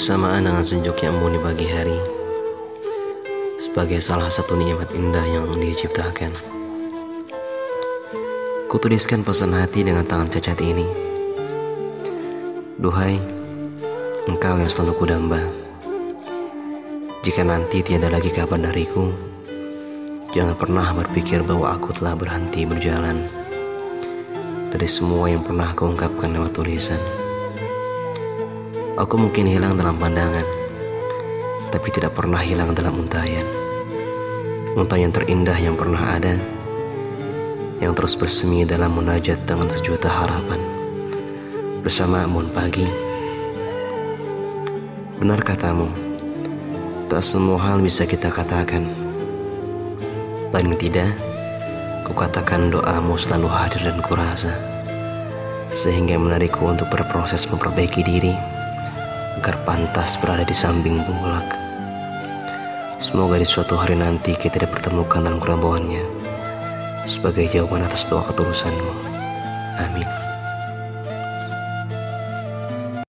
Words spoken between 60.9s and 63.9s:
bulak. Semoga di suatu